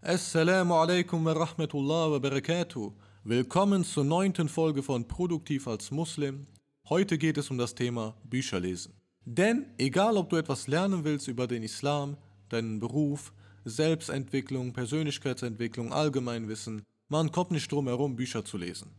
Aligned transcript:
Assalamu 0.00 0.74
alaikum 0.74 1.24
wa 1.24 1.32
rahmatullah 1.32 2.12
wa 2.12 2.18
barakatuh. 2.20 2.92
Willkommen 3.24 3.82
zur 3.82 4.04
neunten 4.04 4.48
Folge 4.48 4.80
von 4.84 5.08
Produktiv 5.08 5.66
als 5.66 5.90
Muslim. 5.90 6.46
Heute 6.88 7.18
geht 7.18 7.36
es 7.36 7.50
um 7.50 7.58
das 7.58 7.74
Thema 7.74 8.14
Bücher 8.22 8.60
lesen. 8.60 8.92
Denn 9.24 9.66
egal 9.76 10.16
ob 10.16 10.30
du 10.30 10.36
etwas 10.36 10.68
lernen 10.68 11.02
willst 11.02 11.26
über 11.26 11.48
den 11.48 11.64
Islam, 11.64 12.16
deinen 12.48 12.78
Beruf, 12.78 13.32
Selbstentwicklung, 13.64 14.72
Persönlichkeitsentwicklung, 14.72 15.92
Allgemeinwissen, 15.92 16.84
man 17.08 17.32
kommt 17.32 17.50
nicht 17.50 17.70
drum 17.72 17.88
herum, 17.88 18.14
Bücher 18.14 18.44
zu 18.44 18.56
lesen. 18.56 18.92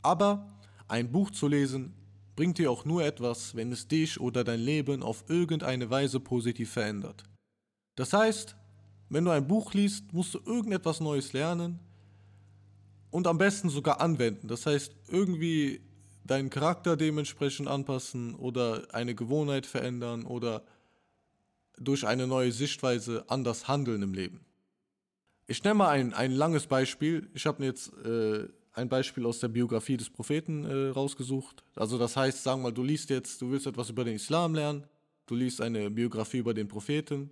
Aber 0.00 0.48
ein 0.88 1.12
Buch 1.12 1.30
zu 1.30 1.46
lesen 1.46 1.92
bringt 2.36 2.56
dir 2.56 2.70
auch 2.70 2.86
nur 2.86 3.04
etwas, 3.04 3.54
wenn 3.54 3.70
es 3.70 3.86
dich 3.86 4.18
oder 4.18 4.44
dein 4.44 4.60
Leben 4.60 5.02
auf 5.02 5.24
irgendeine 5.28 5.90
Weise 5.90 6.20
positiv 6.20 6.70
verändert. 6.70 7.24
Das 7.96 8.14
heißt, 8.14 8.56
wenn 9.08 9.24
du 9.24 9.30
ein 9.30 9.46
Buch 9.46 9.74
liest, 9.74 10.12
musst 10.12 10.34
du 10.34 10.40
irgendetwas 10.44 11.00
Neues 11.00 11.32
lernen 11.32 11.78
und 13.10 13.26
am 13.26 13.38
besten 13.38 13.68
sogar 13.68 14.00
anwenden. 14.00 14.48
Das 14.48 14.66
heißt, 14.66 14.94
irgendwie 15.08 15.80
deinen 16.24 16.50
Charakter 16.50 16.96
dementsprechend 16.96 17.68
anpassen 17.68 18.34
oder 18.34 18.88
eine 18.92 19.14
Gewohnheit 19.14 19.66
verändern 19.66 20.24
oder 20.24 20.64
durch 21.78 22.06
eine 22.06 22.26
neue 22.26 22.52
Sichtweise 22.52 23.24
anders 23.28 23.68
handeln 23.68 24.02
im 24.02 24.14
Leben. 24.14 24.44
Ich 25.46 25.62
nenne 25.62 25.74
mal 25.74 25.90
ein, 25.90 26.12
ein 26.14 26.32
langes 26.32 26.66
Beispiel. 26.66 27.30
Ich 27.34 27.46
habe 27.46 27.64
jetzt 27.64 27.92
äh, 28.04 28.48
ein 28.72 28.88
Beispiel 28.88 29.24
aus 29.26 29.38
der 29.40 29.48
Biografie 29.48 29.96
des 29.96 30.10
Propheten 30.10 30.64
äh, 30.64 30.88
rausgesucht. 30.88 31.62
Also 31.76 31.98
das 31.98 32.16
heißt, 32.16 32.42
sagen 32.42 32.60
wir 32.60 32.70
mal, 32.70 32.72
du 32.72 32.82
liest 32.82 33.10
jetzt, 33.10 33.40
du 33.40 33.50
willst 33.50 33.66
etwas 33.66 33.90
über 33.90 34.04
den 34.04 34.16
Islam 34.16 34.54
lernen, 34.54 34.84
du 35.26 35.34
liest 35.34 35.60
eine 35.60 35.90
Biografie 35.90 36.38
über 36.38 36.54
den 36.54 36.66
Propheten. 36.66 37.30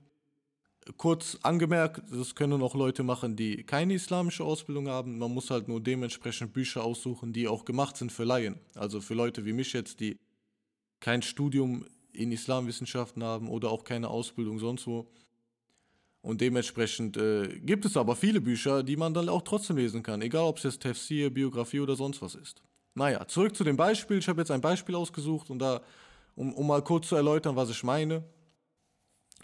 Kurz 0.99 1.39
angemerkt, 1.43 2.03
das 2.11 2.35
können 2.35 2.63
auch 2.63 2.75
Leute 2.75 3.03
machen, 3.03 3.37
die 3.37 3.65
keine 3.65 3.95
islamische 3.95 4.45
Ausbildung 4.45 4.89
haben. 4.89 5.19
Man 5.19 5.33
muss 5.33 5.51
halt 5.51 5.67
nur 5.67 5.81
dementsprechend 5.81 6.53
Bücher 6.53 6.85
aussuchen, 6.85 7.33
die 7.33 7.49
auch 7.49 7.65
gemacht 7.65 7.97
sind 7.97 8.13
für 8.13 8.25
Laien. 8.25 8.59
Also 8.75 9.01
für 9.01 9.15
Leute 9.15 9.47
wie 9.47 9.55
mich 9.55 9.73
jetzt, 9.73 10.01
die 10.01 10.19
kein 11.01 11.23
Studium 11.23 11.87
in 12.13 12.33
Islamwissenschaften 12.33 13.25
haben 13.25 13.49
oder 13.49 13.71
auch 13.71 13.85
keine 13.85 14.09
Ausbildung 14.09 14.59
sonst 14.59 14.87
wo. 14.87 15.07
Und 16.21 16.41
dementsprechend 16.41 17.17
äh, 17.17 17.61
gibt 17.61 17.85
es 17.85 17.97
aber 17.97 18.17
viele 18.17 18.41
Bücher, 18.41 18.83
die 18.83 18.97
man 18.97 19.13
dann 19.13 19.29
auch 19.29 19.43
trotzdem 19.43 19.77
lesen 19.77 20.03
kann, 20.03 20.23
egal 20.23 20.45
ob 20.45 20.57
es 20.59 20.65
jetzt 20.65 20.83
Tafsir, 20.83 21.29
Biografie 21.29 21.81
oder 21.81 21.97
sonst 21.97 22.23
was 22.23 22.35
ist. 22.35 22.63
Naja, 22.95 23.27
zurück 23.27 23.55
zu 23.57 23.65
dem 23.65 23.77
Beispiel. 23.77 24.19
Ich 24.19 24.29
habe 24.29 24.41
jetzt 24.41 24.51
ein 24.51 24.61
Beispiel 24.61 24.95
ausgesucht 24.95 25.51
und 25.51 25.59
da, 25.59 25.83
um, 26.35 26.55
um 26.55 26.67
mal 26.67 26.83
kurz 26.83 27.09
zu 27.09 27.17
erläutern, 27.17 27.57
was 27.57 27.69
ich 27.71 27.83
meine. 27.83 28.25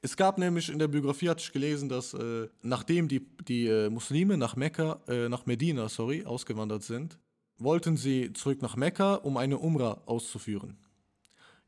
Es 0.02 0.16
gab 0.16 0.38
nämlich 0.38 0.70
in 0.70 0.78
der 0.78 0.88
Biografie, 0.88 1.28
hatte 1.28 1.42
ich 1.42 1.52
gelesen, 1.52 1.88
dass 1.88 2.14
äh, 2.14 2.48
nachdem 2.62 3.08
die, 3.08 3.26
die 3.46 3.66
äh, 3.66 3.90
Muslime 3.90 4.38
nach 4.38 4.56
Mekka, 4.56 5.00
äh, 5.08 5.28
nach 5.28 5.44
Medina, 5.44 5.88
sorry, 5.88 6.24
ausgewandert 6.24 6.82
sind, 6.82 7.18
wollten 7.58 7.96
sie 7.98 8.32
zurück 8.32 8.62
nach 8.62 8.76
Mekka, 8.76 9.16
um 9.16 9.36
eine 9.36 9.58
Umrah 9.58 10.00
auszuführen. 10.06 10.78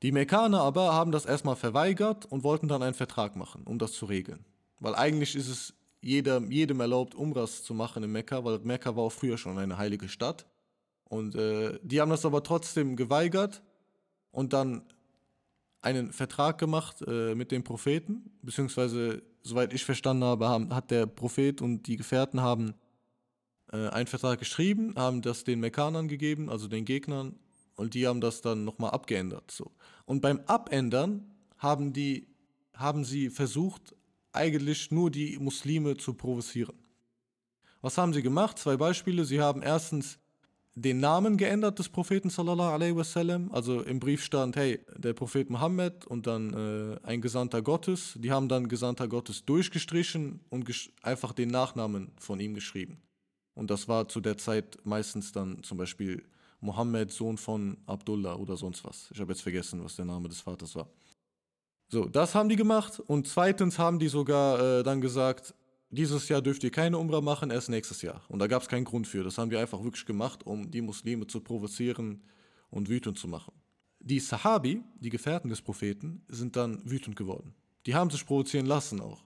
Die 0.02 0.12
Mekkaner 0.12 0.60
aber 0.62 0.94
haben 0.94 1.12
das 1.12 1.26
erstmal 1.26 1.56
verweigert 1.56 2.24
und 2.26 2.42
wollten 2.42 2.68
dann 2.68 2.82
einen 2.82 2.94
Vertrag 2.94 3.36
machen, 3.36 3.62
um 3.64 3.78
das 3.78 3.92
zu 3.92 4.06
regeln. 4.06 4.44
Weil 4.80 4.94
eigentlich 4.94 5.36
ist 5.36 5.48
es 5.48 5.74
jeder, 6.00 6.40
jedem 6.40 6.80
erlaubt, 6.80 7.14
Umras 7.14 7.62
zu 7.62 7.74
machen 7.74 8.02
in 8.02 8.10
Mekka, 8.10 8.44
weil 8.44 8.58
Mekka 8.60 8.96
war 8.96 9.04
auch 9.04 9.12
früher 9.12 9.38
schon 9.38 9.58
eine 9.58 9.78
heilige 9.78 10.08
Stadt. 10.08 10.46
Und 11.04 11.34
äh, 11.36 11.78
die 11.82 12.00
haben 12.00 12.10
das 12.10 12.24
aber 12.24 12.42
trotzdem 12.42 12.96
geweigert 12.96 13.62
und 14.32 14.54
dann 14.54 14.82
einen 15.82 16.12
Vertrag 16.12 16.58
gemacht 16.58 17.02
äh, 17.06 17.34
mit 17.34 17.50
dem 17.50 17.64
Propheten, 17.64 18.30
beziehungsweise, 18.42 19.22
soweit 19.42 19.72
ich 19.72 19.84
verstanden 19.84 20.24
habe, 20.24 20.48
haben, 20.48 20.74
hat 20.74 20.90
der 20.90 21.06
Prophet 21.06 21.60
und 21.60 21.86
die 21.86 21.96
Gefährten 21.96 22.40
haben 22.40 22.74
äh, 23.72 23.88
einen 23.88 24.06
Vertrag 24.06 24.38
geschrieben, 24.38 24.94
haben 24.96 25.22
das 25.22 25.44
den 25.44 25.60
Mekkanern 25.60 26.08
gegeben, 26.08 26.48
also 26.48 26.68
den 26.68 26.84
Gegnern, 26.84 27.38
und 27.74 27.94
die 27.94 28.06
haben 28.06 28.20
das 28.20 28.42
dann 28.42 28.64
nochmal 28.64 28.90
abgeändert. 28.90 29.50
So. 29.50 29.72
Und 30.04 30.20
beim 30.20 30.40
Abändern 30.46 31.30
haben, 31.58 31.92
die, 31.92 32.28
haben 32.74 33.04
sie 33.04 33.30
versucht, 33.30 33.94
eigentlich 34.32 34.90
nur 34.90 35.10
die 35.10 35.38
Muslime 35.38 35.96
zu 35.96 36.14
provozieren. 36.14 36.76
Was 37.80 37.98
haben 37.98 38.12
sie 38.12 38.22
gemacht? 38.22 38.58
Zwei 38.58 38.76
Beispiele. 38.76 39.24
Sie 39.24 39.40
haben 39.40 39.62
erstens 39.62 40.18
den 40.74 41.00
Namen 41.00 41.36
geändert 41.36 41.78
des 41.78 41.88
Propheten 41.88 42.30
sallallahu 42.30 42.72
alaihi 42.72 42.96
wasallam. 42.96 43.50
Also 43.52 43.82
im 43.82 44.00
Brief 44.00 44.24
stand, 44.24 44.56
hey, 44.56 44.80
der 44.96 45.12
Prophet 45.12 45.50
Mohammed 45.50 46.06
und 46.06 46.26
dann 46.26 46.54
äh, 46.54 46.98
ein 47.06 47.20
Gesandter 47.20 47.60
Gottes. 47.62 48.14
Die 48.16 48.30
haben 48.30 48.48
dann 48.48 48.68
Gesandter 48.68 49.08
Gottes 49.08 49.44
durchgestrichen 49.44 50.40
und 50.48 50.70
einfach 51.02 51.32
den 51.32 51.50
Nachnamen 51.50 52.12
von 52.18 52.40
ihm 52.40 52.54
geschrieben. 52.54 53.02
Und 53.54 53.70
das 53.70 53.86
war 53.86 54.08
zu 54.08 54.20
der 54.20 54.38
Zeit 54.38 54.78
meistens 54.84 55.32
dann 55.32 55.62
zum 55.62 55.76
Beispiel 55.76 56.24
Mohammed, 56.60 57.10
Sohn 57.10 57.36
von 57.36 57.76
Abdullah 57.86 58.36
oder 58.36 58.56
sonst 58.56 58.84
was. 58.84 59.10
Ich 59.12 59.20
habe 59.20 59.32
jetzt 59.32 59.42
vergessen, 59.42 59.84
was 59.84 59.96
der 59.96 60.06
Name 60.06 60.28
des 60.28 60.40
Vaters 60.40 60.74
war. 60.74 60.88
So, 61.88 62.06
das 62.06 62.34
haben 62.34 62.48
die 62.48 62.56
gemacht 62.56 63.00
und 63.00 63.28
zweitens 63.28 63.78
haben 63.78 63.98
die 63.98 64.08
sogar 64.08 64.78
äh, 64.78 64.82
dann 64.82 65.02
gesagt, 65.02 65.54
dieses 65.92 66.28
Jahr 66.30 66.40
dürft 66.40 66.64
ihr 66.64 66.70
keine 66.70 66.96
Umrah 66.96 67.20
machen, 67.20 67.50
erst 67.50 67.68
nächstes 67.68 68.00
Jahr. 68.00 68.22
Und 68.28 68.38
da 68.38 68.46
gab 68.46 68.62
es 68.62 68.68
keinen 68.68 68.84
Grund 68.84 69.06
für. 69.06 69.22
Das 69.22 69.36
haben 69.36 69.50
wir 69.50 69.60
einfach 69.60 69.84
wirklich 69.84 70.06
gemacht, 70.06 70.44
um 70.46 70.70
die 70.70 70.80
Muslime 70.80 71.26
zu 71.26 71.40
provozieren 71.40 72.22
und 72.70 72.88
wütend 72.88 73.18
zu 73.18 73.28
machen. 73.28 73.52
Die 74.00 74.18
Sahabi, 74.18 74.82
die 74.98 75.10
Gefährten 75.10 75.50
des 75.50 75.60
Propheten, 75.60 76.24
sind 76.28 76.56
dann 76.56 76.80
wütend 76.90 77.14
geworden. 77.14 77.54
Die 77.84 77.94
haben 77.94 78.10
sich 78.10 78.24
provozieren 78.24 78.64
lassen 78.64 79.00
auch. 79.00 79.22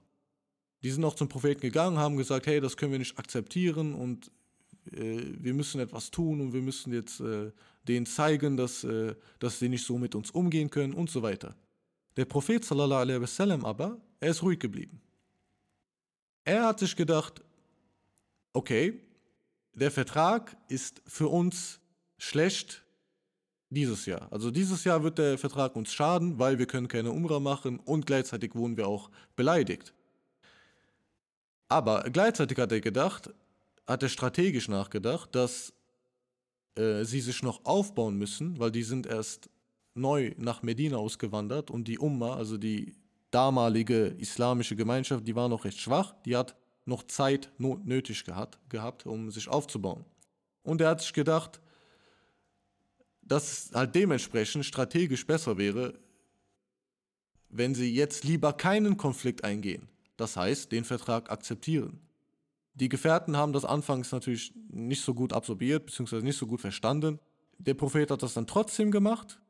Die 0.82 0.90
sind 0.90 1.04
auch 1.04 1.14
zum 1.14 1.28
Propheten 1.28 1.60
gegangen, 1.60 1.98
haben 1.98 2.16
gesagt, 2.16 2.46
hey, 2.46 2.60
das 2.60 2.76
können 2.76 2.92
wir 2.92 2.98
nicht 2.98 3.16
akzeptieren 3.16 3.94
und 3.94 4.32
äh, 4.92 5.22
wir 5.38 5.54
müssen 5.54 5.80
etwas 5.80 6.10
tun 6.10 6.40
und 6.40 6.52
wir 6.52 6.62
müssen 6.62 6.92
jetzt 6.92 7.20
äh, 7.20 7.52
denen 7.86 8.06
zeigen, 8.06 8.56
dass, 8.56 8.82
äh, 8.82 9.14
dass 9.38 9.60
sie 9.60 9.68
nicht 9.68 9.86
so 9.86 9.98
mit 9.98 10.16
uns 10.16 10.32
umgehen 10.32 10.68
können 10.68 10.94
und 10.94 11.10
so 11.10 11.22
weiter. 11.22 11.54
Der 12.16 12.24
Prophet 12.24 12.64
sallallahu 12.64 13.00
alaihi 13.00 13.20
wasallam 13.20 13.64
aber, 13.64 14.00
er 14.18 14.30
ist 14.30 14.42
ruhig 14.42 14.58
geblieben. 14.58 15.00
Er 16.46 16.64
hat 16.64 16.78
sich 16.78 16.94
gedacht, 16.94 17.42
okay, 18.52 19.00
der 19.72 19.90
Vertrag 19.90 20.56
ist 20.68 21.02
für 21.04 21.26
uns 21.26 21.80
schlecht 22.18 22.84
dieses 23.68 24.06
Jahr. 24.06 24.32
Also 24.32 24.52
dieses 24.52 24.84
Jahr 24.84 25.02
wird 25.02 25.18
der 25.18 25.38
Vertrag 25.38 25.74
uns 25.74 25.92
schaden, 25.92 26.38
weil 26.38 26.60
wir 26.60 26.66
können 26.66 26.86
keine 26.86 27.10
Umrah 27.10 27.40
machen 27.40 27.80
und 27.80 28.06
gleichzeitig 28.06 28.54
wurden 28.54 28.76
wir 28.76 28.86
auch 28.86 29.10
beleidigt. 29.34 29.92
Aber 31.68 32.04
gleichzeitig 32.12 32.56
hat 32.58 32.70
er 32.70 32.80
gedacht, 32.80 33.34
hat 33.84 34.04
er 34.04 34.08
strategisch 34.08 34.68
nachgedacht, 34.68 35.34
dass 35.34 35.72
äh, 36.76 37.02
sie 37.02 37.20
sich 37.20 37.42
noch 37.42 37.64
aufbauen 37.64 38.16
müssen, 38.18 38.60
weil 38.60 38.70
die 38.70 38.84
sind 38.84 39.06
erst 39.06 39.50
neu 39.94 40.32
nach 40.36 40.62
Medina 40.62 40.96
ausgewandert 40.96 41.72
und 41.72 41.88
die 41.88 41.98
Umma, 41.98 42.36
also 42.36 42.56
die 42.56 42.94
damalige 43.36 44.06
islamische 44.18 44.76
Gemeinschaft, 44.76 45.28
die 45.28 45.36
war 45.36 45.50
noch 45.50 45.66
recht 45.66 45.78
schwach, 45.78 46.14
die 46.24 46.34
hat 46.34 46.56
noch 46.86 47.02
Zeit 47.02 47.52
nötig 47.58 48.24
gehabt, 48.24 48.58
gehabt, 48.70 49.04
um 49.04 49.30
sich 49.30 49.48
aufzubauen. 49.48 50.06
Und 50.62 50.80
er 50.80 50.88
hat 50.88 51.02
sich 51.02 51.12
gedacht, 51.12 51.60
dass 53.20 53.52
es 53.52 53.74
halt 53.74 53.94
dementsprechend 53.94 54.64
strategisch 54.64 55.26
besser 55.26 55.58
wäre, 55.58 55.98
wenn 57.50 57.74
sie 57.74 57.94
jetzt 57.94 58.24
lieber 58.24 58.54
keinen 58.54 58.96
Konflikt 58.96 59.44
eingehen. 59.44 59.86
Das 60.16 60.38
heißt, 60.38 60.72
den 60.72 60.84
Vertrag 60.84 61.30
akzeptieren. 61.30 62.00
Die 62.72 62.88
Gefährten 62.88 63.36
haben 63.36 63.52
das 63.52 63.66
anfangs 63.66 64.12
natürlich 64.12 64.54
nicht 64.70 65.02
so 65.02 65.12
gut 65.12 65.34
absorbiert, 65.34 65.84
beziehungsweise 65.84 66.24
nicht 66.24 66.38
so 66.38 66.46
gut 66.46 66.62
verstanden. 66.62 67.18
Der 67.58 67.74
Prophet 67.74 68.10
hat 68.10 68.22
das 68.22 68.32
dann 68.32 68.46
trotzdem 68.46 68.90
gemacht 68.90 69.42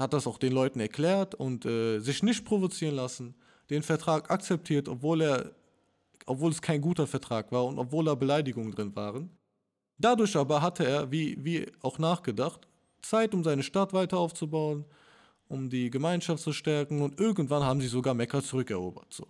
hat 0.00 0.12
das 0.12 0.26
auch 0.26 0.38
den 0.38 0.52
Leuten 0.52 0.80
erklärt 0.80 1.34
und 1.34 1.64
äh, 1.64 1.98
sich 2.00 2.22
nicht 2.22 2.44
provozieren 2.44 2.94
lassen, 2.94 3.34
den 3.70 3.82
Vertrag 3.82 4.30
akzeptiert, 4.30 4.88
obwohl 4.88 5.22
er, 5.22 5.52
obwohl 6.26 6.50
es 6.50 6.60
kein 6.60 6.80
guter 6.80 7.06
Vertrag 7.06 7.52
war 7.52 7.64
und 7.66 7.78
obwohl 7.78 8.04
da 8.04 8.14
Beleidigungen 8.14 8.72
drin 8.72 8.94
waren. 8.96 9.30
Dadurch 9.98 10.36
aber 10.36 10.62
hatte 10.62 10.86
er, 10.86 11.10
wie, 11.10 11.36
wie 11.44 11.70
auch 11.82 11.98
nachgedacht, 11.98 12.66
Zeit, 13.02 13.34
um 13.34 13.44
seine 13.44 13.62
Stadt 13.62 13.92
weiter 13.92 14.18
aufzubauen, 14.18 14.84
um 15.48 15.68
die 15.68 15.90
Gemeinschaft 15.90 16.42
zu 16.42 16.52
stärken 16.52 17.02
und 17.02 17.18
irgendwann 17.20 17.64
haben 17.64 17.80
sie 17.80 17.88
sogar 17.88 18.14
Mekka 18.14 18.42
zurückerobert. 18.42 19.12
So. 19.12 19.26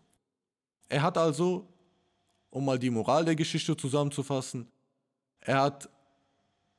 Er 0.88 1.02
hat 1.02 1.18
also, 1.18 1.66
um 2.50 2.64
mal 2.64 2.78
die 2.78 2.90
Moral 2.90 3.24
der 3.24 3.36
Geschichte 3.36 3.76
zusammenzufassen, 3.76 4.68
er 5.40 5.62
hat 5.62 5.88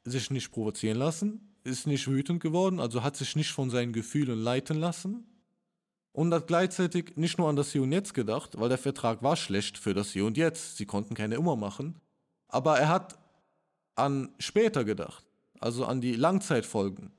sich 0.04 0.30
nicht 0.32 0.52
provozieren 0.52 0.98
lassen, 0.98 1.51
ist 1.64 1.88
nicht 1.88 2.08
wütend 2.08 2.42
geworden, 2.42 2.80
also 2.80 3.04
hat 3.04 3.16
sich 3.16 3.36
nicht 3.36 3.52
von 3.52 3.70
seinen 3.70 3.94
Gefühlen 3.94 4.40
leiten 4.40 4.78
lassen 4.78 5.26
und 6.12 6.34
hat 6.34 6.48
gleichzeitig 6.48 7.16
nicht 7.16 7.38
nur 7.38 7.50
an 7.50 7.56
das 7.56 7.72
Hier 7.72 7.84
und 7.84 7.92
Jetzt 7.92 8.14
gedacht, 8.14 8.60
weil 8.60 8.70
der 8.70 8.78
Vertrag 8.78 9.24
war 9.24 9.36
schlecht 9.36 9.78
für 9.78 9.94
das 9.94 10.12
Hier 10.12 10.26
und 10.26 10.38
Jetzt, 10.38 10.78
sie 10.78 10.86
konnten 10.86 11.16
keine 11.16 11.36
Immer 11.36 11.56
machen, 11.56 12.00
aber 12.48 12.80
er 12.80 12.90
hat 12.90 13.18
an 13.96 14.30
später 14.40 14.84
gedacht, 14.84 15.26
also 15.60 15.86
an 15.86 16.02
die 16.02 16.16
Langzeitfolgen. 16.16 17.12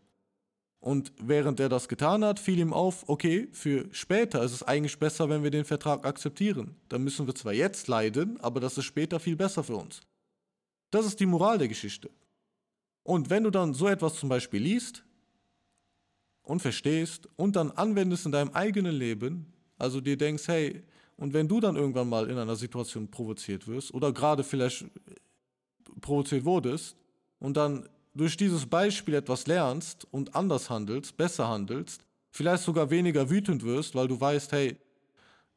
Und 0.80 1.12
während 1.22 1.60
er 1.60 1.68
das 1.68 1.86
getan 1.86 2.24
hat, 2.24 2.40
fiel 2.40 2.58
ihm 2.58 2.72
auf, 2.72 3.08
okay, 3.08 3.48
für 3.52 3.86
später 3.92 4.42
ist 4.42 4.50
es 4.50 4.64
eigentlich 4.64 4.98
besser, 4.98 5.28
wenn 5.28 5.44
wir 5.44 5.52
den 5.52 5.64
Vertrag 5.64 6.04
akzeptieren. 6.04 6.74
Dann 6.88 7.04
müssen 7.04 7.28
wir 7.28 7.36
zwar 7.36 7.52
jetzt 7.52 7.86
leiden, 7.86 8.40
aber 8.40 8.58
das 8.58 8.76
ist 8.76 8.86
später 8.86 9.20
viel 9.20 9.36
besser 9.36 9.62
für 9.62 9.76
uns. 9.76 10.00
Das 10.90 11.06
ist 11.06 11.20
die 11.20 11.26
Moral 11.26 11.58
der 11.58 11.68
Geschichte. 11.68 12.10
Und 13.02 13.30
wenn 13.30 13.44
du 13.44 13.50
dann 13.50 13.74
so 13.74 13.88
etwas 13.88 14.14
zum 14.14 14.28
Beispiel 14.28 14.62
liest 14.62 15.04
und 16.42 16.60
verstehst 16.60 17.28
und 17.36 17.56
dann 17.56 17.70
anwendest 17.70 18.26
in 18.26 18.32
deinem 18.32 18.50
eigenen 18.50 18.94
Leben, 18.94 19.52
also 19.78 20.00
dir 20.00 20.16
denkst, 20.16 20.46
hey, 20.48 20.82
und 21.16 21.32
wenn 21.32 21.48
du 21.48 21.60
dann 21.60 21.76
irgendwann 21.76 22.08
mal 22.08 22.28
in 22.30 22.38
einer 22.38 22.56
Situation 22.56 23.08
provoziert 23.08 23.66
wirst 23.68 23.92
oder 23.94 24.12
gerade 24.12 24.44
vielleicht 24.44 24.86
provoziert 26.00 26.44
wurdest 26.44 26.96
und 27.38 27.56
dann 27.56 27.88
durch 28.14 28.36
dieses 28.36 28.66
Beispiel 28.66 29.14
etwas 29.14 29.46
lernst 29.46 30.06
und 30.10 30.34
anders 30.34 30.68
handelst, 30.70 31.16
besser 31.16 31.48
handelst, 31.48 32.04
vielleicht 32.30 32.62
sogar 32.62 32.90
weniger 32.90 33.30
wütend 33.30 33.62
wirst, 33.62 33.94
weil 33.94 34.08
du 34.08 34.20
weißt, 34.20 34.52
hey, 34.52 34.76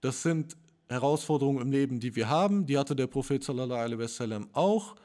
das 0.02 0.22
sind 0.22 0.56
Herausforderungen 0.88 1.62
im 1.62 1.72
Leben, 1.72 2.00
die 2.00 2.16
wir 2.16 2.30
haben, 2.30 2.66
die 2.66 2.78
hatte 2.78 2.96
der 2.96 3.08
Prophet 3.08 3.44
sallallahu 3.44 3.80
alaihi 3.80 4.00
wasallam 4.00 4.50
auch 4.54 4.96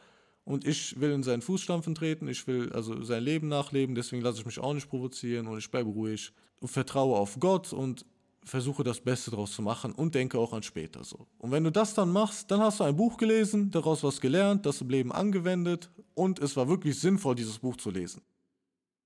und 0.50 0.66
ich 0.66 1.00
will 1.00 1.12
in 1.12 1.22
seinen 1.22 1.42
Fußstampfen 1.42 1.94
treten, 1.94 2.26
ich 2.26 2.44
will 2.48 2.72
also 2.72 3.04
sein 3.04 3.22
Leben 3.22 3.46
nachleben, 3.46 3.94
deswegen 3.94 4.20
lasse 4.20 4.40
ich 4.40 4.46
mich 4.46 4.58
auch 4.58 4.74
nicht 4.74 4.88
provozieren 4.88 5.46
und 5.46 5.56
ich 5.58 5.70
bleibe 5.70 5.90
ruhig 5.90 6.32
und 6.58 6.68
vertraue 6.68 7.16
auf 7.16 7.38
Gott 7.38 7.72
und 7.72 8.04
versuche 8.42 8.82
das 8.82 9.00
Beste 9.00 9.30
daraus 9.30 9.52
zu 9.52 9.62
machen 9.62 9.92
und 9.92 10.16
denke 10.16 10.38
auch 10.38 10.52
an 10.52 10.64
später 10.64 11.04
so. 11.04 11.28
Und 11.38 11.52
wenn 11.52 11.62
du 11.62 11.70
das 11.70 11.94
dann 11.94 12.10
machst, 12.10 12.50
dann 12.50 12.58
hast 12.58 12.80
du 12.80 12.84
ein 12.84 12.96
Buch 12.96 13.16
gelesen, 13.16 13.70
daraus 13.70 14.02
was 14.02 14.20
gelernt, 14.20 14.66
das 14.66 14.80
im 14.80 14.90
Leben 14.90 15.12
angewendet 15.12 15.88
und 16.14 16.40
es 16.40 16.56
war 16.56 16.68
wirklich 16.68 16.98
sinnvoll, 16.98 17.36
dieses 17.36 17.60
Buch 17.60 17.76
zu 17.76 17.90
lesen. 17.90 18.20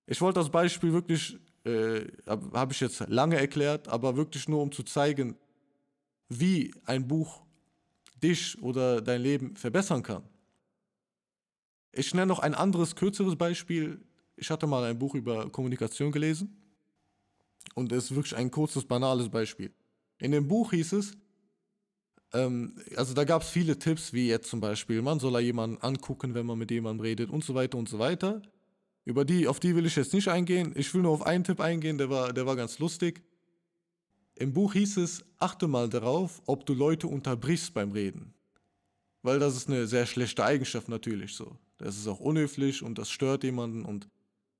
Ich 0.06 0.22
wollte 0.22 0.40
das 0.40 0.48
Beispiel 0.48 0.94
wirklich, 0.94 1.36
äh, 1.64 2.06
habe 2.26 2.58
hab 2.58 2.72
ich 2.72 2.80
jetzt 2.80 3.06
lange 3.08 3.36
erklärt, 3.36 3.88
aber 3.88 4.16
wirklich 4.16 4.48
nur 4.48 4.62
um 4.62 4.72
zu 4.72 4.82
zeigen, 4.82 5.36
wie 6.30 6.72
ein 6.86 7.06
Buch 7.06 7.42
dich 8.22 8.62
oder 8.62 9.02
dein 9.02 9.20
Leben 9.20 9.56
verbessern 9.56 10.02
kann. 10.02 10.22
Ich 11.96 12.14
nenne 12.14 12.26
noch 12.26 12.40
ein 12.40 12.54
anderes, 12.54 12.96
kürzeres 12.96 13.36
Beispiel. 13.36 14.00
Ich 14.36 14.50
hatte 14.50 14.66
mal 14.66 14.84
ein 14.84 14.98
Buch 14.98 15.14
über 15.14 15.48
Kommunikation 15.50 16.10
gelesen 16.12 16.56
und 17.74 17.92
es 17.92 18.04
ist 18.04 18.14
wirklich 18.14 18.36
ein 18.36 18.50
kurzes, 18.50 18.84
banales 18.84 19.28
Beispiel. 19.28 19.72
In 20.18 20.32
dem 20.32 20.48
Buch 20.48 20.72
hieß 20.72 20.92
es, 20.94 21.12
ähm, 22.32 22.80
also 22.96 23.14
da 23.14 23.24
gab 23.24 23.42
es 23.42 23.48
viele 23.48 23.78
Tipps, 23.78 24.12
wie 24.12 24.28
jetzt 24.28 24.48
zum 24.48 24.60
Beispiel, 24.60 25.02
man 25.02 25.20
soll 25.20 25.32
ja 25.34 25.40
jemanden 25.40 25.78
angucken, 25.78 26.34
wenn 26.34 26.46
man 26.46 26.58
mit 26.58 26.70
jemandem 26.70 27.04
redet 27.04 27.30
und 27.30 27.44
so 27.44 27.54
weiter 27.54 27.78
und 27.78 27.88
so 27.88 27.98
weiter. 27.98 28.42
Über 29.04 29.24
die, 29.24 29.46
auf 29.46 29.60
die 29.60 29.76
will 29.76 29.86
ich 29.86 29.96
jetzt 29.96 30.14
nicht 30.14 30.28
eingehen. 30.28 30.72
Ich 30.76 30.92
will 30.94 31.02
nur 31.02 31.12
auf 31.12 31.26
einen 31.26 31.44
Tipp 31.44 31.60
eingehen, 31.60 31.98
der 31.98 32.10
war, 32.10 32.32
der 32.32 32.46
war 32.46 32.56
ganz 32.56 32.78
lustig. 32.78 33.22
Im 34.36 34.52
Buch 34.52 34.72
hieß 34.72 34.96
es, 34.96 35.24
achte 35.38 35.68
mal 35.68 35.88
darauf, 35.88 36.42
ob 36.46 36.66
du 36.66 36.74
Leute 36.74 37.06
unterbrichst 37.06 37.72
beim 37.72 37.92
Reden. 37.92 38.34
Weil 39.22 39.38
das 39.38 39.56
ist 39.56 39.68
eine 39.68 39.86
sehr 39.86 40.06
schlechte 40.06 40.44
Eigenschaft 40.44 40.88
natürlich 40.88 41.34
so. 41.34 41.56
Das 41.78 41.96
ist 41.96 42.06
auch 42.06 42.20
unhöflich 42.20 42.82
und 42.82 42.98
das 42.98 43.10
stört 43.10 43.44
jemanden 43.44 43.84
und 43.84 44.08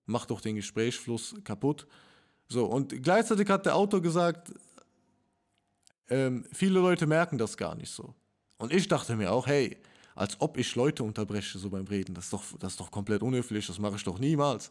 macht 0.07 0.33
auch 0.33 0.41
den 0.41 0.57
Gesprächsfluss 0.57 1.35
kaputt. 1.45 1.87
So, 2.49 2.67
und 2.67 3.03
gleichzeitig 3.03 3.49
hat 3.49 3.67
der 3.67 3.77
Autor 3.77 4.03
gesagt, 4.03 4.53
ähm, 6.09 6.45
viele 6.53 6.81
Leute 6.81 7.07
merken 7.07 7.39
das 7.39 7.57
gar 7.57 7.75
nicht 7.75 7.91
so. 7.91 8.15
Und 8.59 8.73
ich 8.73 8.89
dachte 8.89 9.17
mir 9.17 9.33
auch, 9.33 9.47
hey, 9.47 9.77
als 10.15 10.41
ob 10.41 10.59
ich 10.59 10.75
Leute 10.75 11.03
unterbreche 11.03 11.59
so 11.59 11.71
beim 11.71 11.87
Reden, 11.87 12.15
das 12.15 12.25
ist 12.25 12.33
doch, 12.33 12.45
das 12.59 12.73
ist 12.73 12.81
doch 12.81 12.91
komplett 12.91 13.23
unhöflich, 13.23 13.67
das 13.67 13.79
mache 13.79 13.97
ich 13.97 14.05
doch 14.05 14.19
niemals. 14.19 14.71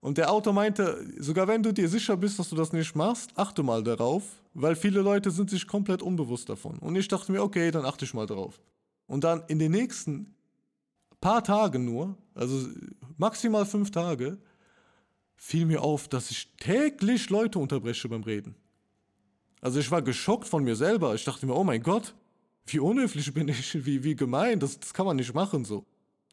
Und 0.00 0.16
der 0.16 0.32
Autor 0.32 0.54
meinte, 0.54 1.06
sogar 1.18 1.46
wenn 1.46 1.62
du 1.62 1.72
dir 1.72 1.88
sicher 1.88 2.16
bist, 2.16 2.38
dass 2.38 2.48
du 2.48 2.56
das 2.56 2.72
nicht 2.72 2.94
machst, 2.94 3.36
achte 3.36 3.62
mal 3.62 3.82
darauf, 3.82 4.22
weil 4.54 4.74
viele 4.74 5.02
Leute 5.02 5.30
sind 5.30 5.50
sich 5.50 5.66
komplett 5.66 6.00
unbewusst 6.00 6.48
davon. 6.48 6.78
Und 6.78 6.96
ich 6.96 7.08
dachte 7.08 7.30
mir, 7.32 7.42
okay, 7.42 7.70
dann 7.70 7.84
achte 7.84 8.06
ich 8.06 8.14
mal 8.14 8.26
darauf. 8.26 8.60
Und 9.06 9.24
dann 9.24 9.42
in 9.48 9.58
den 9.58 9.72
nächsten 9.72 10.34
paar 11.20 11.44
Tagen 11.44 11.84
nur, 11.84 12.16
also 12.34 12.68
maximal 13.16 13.66
fünf 13.66 13.90
Tage, 13.90 14.38
fiel 15.36 15.66
mir 15.66 15.82
auf, 15.82 16.08
dass 16.08 16.30
ich 16.30 16.52
täglich 16.58 17.30
Leute 17.30 17.58
unterbreche 17.58 18.08
beim 18.08 18.22
Reden. 18.22 18.54
Also 19.60 19.78
ich 19.78 19.90
war 19.90 20.02
geschockt 20.02 20.48
von 20.48 20.64
mir 20.64 20.76
selber. 20.76 21.14
Ich 21.14 21.24
dachte 21.24 21.46
mir, 21.46 21.54
oh 21.54 21.64
mein 21.64 21.82
Gott, 21.82 22.14
wie 22.66 22.78
unhöflich 22.78 23.32
bin 23.32 23.48
ich, 23.48 23.74
wie, 23.86 24.04
wie 24.04 24.16
gemein, 24.16 24.60
das, 24.60 24.78
das 24.78 24.94
kann 24.94 25.06
man 25.06 25.16
nicht 25.16 25.34
machen 25.34 25.64
so. 25.64 25.84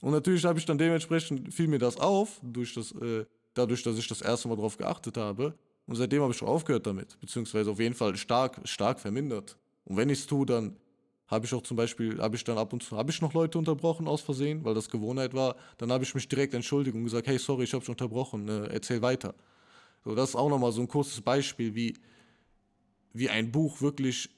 Und 0.01 0.11
natürlich 0.11 0.45
habe 0.45 0.59
ich 0.59 0.65
dann 0.65 0.77
dementsprechend, 0.77 1.53
fiel 1.53 1.67
mir 1.67 1.79
das 1.79 1.97
auf, 1.97 2.39
durch 2.43 2.73
das, 2.73 2.91
äh, 2.93 3.25
dadurch, 3.53 3.81
dass 3.83 3.97
ich 3.97 4.07
das 4.07 4.21
erste 4.21 4.47
Mal 4.47 4.55
darauf 4.55 4.77
geachtet 4.77 5.17
habe. 5.17 5.57
Und 5.87 5.95
seitdem 5.95 6.21
habe 6.21 6.31
ich 6.31 6.37
schon 6.37 6.47
aufgehört 6.47 6.85
damit, 6.85 7.19
beziehungsweise 7.19 7.71
auf 7.71 7.79
jeden 7.79 7.95
Fall 7.95 8.15
stark, 8.17 8.59
stark 8.65 8.99
vermindert. 8.99 9.57
Und 9.85 9.97
wenn 9.97 10.09
ich 10.09 10.19
es 10.19 10.27
tue, 10.27 10.45
dann 10.45 10.75
habe 11.27 11.45
ich 11.45 11.53
auch 11.53 11.61
zum 11.61 11.75
Beispiel, 11.75 12.21
habe 12.21 12.35
ich 12.35 12.43
dann 12.43 12.57
ab 12.57 12.71
und 12.71 12.83
zu, 12.83 12.95
habe 12.95 13.11
ich 13.11 13.21
noch 13.21 13.33
Leute 13.33 13.57
unterbrochen 13.57 14.07
aus 14.07 14.21
Versehen, 14.21 14.63
weil 14.63 14.73
das 14.73 14.89
Gewohnheit 14.89 15.33
war, 15.33 15.55
dann 15.77 15.91
habe 15.91 16.03
ich 16.03 16.15
mich 16.15 16.27
direkt 16.27 16.53
entschuldigt 16.53 16.95
und 16.95 17.03
gesagt, 17.03 17.27
hey, 17.27 17.37
sorry, 17.37 17.65
ich 17.65 17.73
habe 17.73 17.81
dich 17.81 17.89
unterbrochen, 17.89 18.47
äh, 18.47 18.67
erzähl 18.67 19.01
weiter. 19.01 19.35
So, 20.05 20.15
das 20.15 20.29
ist 20.29 20.35
auch 20.35 20.49
nochmal 20.49 20.71
so 20.71 20.81
ein 20.81 20.87
kurzes 20.87 21.19
Beispiel, 21.19 21.75
wie, 21.75 21.95
wie 23.13 23.29
ein 23.29 23.51
Buch 23.51 23.81
wirklich 23.81 24.29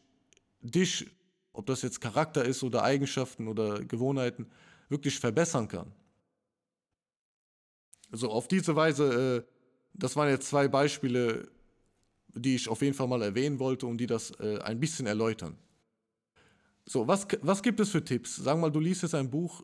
dich, 0.61 1.05
ob 1.53 1.67
das 1.67 1.83
jetzt 1.83 2.01
Charakter 2.01 2.43
ist 2.43 2.63
oder 2.63 2.83
Eigenschaften 2.83 3.47
oder 3.47 3.83
Gewohnheiten, 3.85 4.47
wirklich 4.89 5.19
verbessern 5.19 5.67
kann. 5.67 5.91
Also 8.11 8.31
auf 8.31 8.47
diese 8.47 8.75
Weise, 8.75 9.45
äh, 9.45 9.53
das 9.93 10.15
waren 10.15 10.29
jetzt 10.29 10.49
zwei 10.49 10.67
Beispiele, 10.67 11.49
die 12.33 12.55
ich 12.55 12.67
auf 12.67 12.81
jeden 12.81 12.95
Fall 12.95 13.07
mal 13.07 13.21
erwähnen 13.21 13.59
wollte 13.59 13.85
und 13.85 13.97
die 13.97 14.07
das 14.07 14.31
äh, 14.39 14.59
ein 14.59 14.79
bisschen 14.79 15.05
erläutern. 15.05 15.55
So, 16.89 17.07
was, 17.07 17.27
was 17.43 17.61
gibt 17.61 17.79
es 17.79 17.91
für 17.91 18.03
Tipps? 18.03 18.37
Sag 18.37 18.57
mal, 18.57 18.71
du 18.71 18.79
liest 18.79 19.03
jetzt 19.03 19.13
ein 19.13 19.29
Buch, 19.29 19.63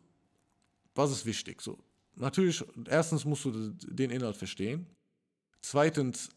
was 0.94 1.10
ist 1.10 1.26
wichtig? 1.26 1.60
So, 1.60 1.80
natürlich, 2.16 2.64
erstens 2.88 3.26
musst 3.26 3.46
du 3.46 3.72
den 3.72 4.12
Inhalt 4.12 4.38
verstehen. 4.38 4.86
Zweitens 5.60 6.30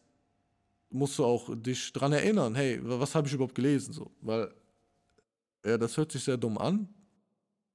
musst 0.89 1.19
du 1.19 1.25
auch 1.25 1.55
dich 1.55 1.93
daran 1.93 2.13
erinnern, 2.13 2.55
hey, 2.55 2.79
was 2.81 3.13
habe 3.13 3.27
ich 3.27 3.33
überhaupt 3.35 3.53
gelesen? 3.53 3.93
So, 3.93 4.09
weil, 4.21 4.51
ja, 5.63 5.77
das 5.77 5.95
hört 5.95 6.11
sich 6.11 6.23
sehr 6.23 6.37
dumm 6.37 6.57
an. 6.57 6.89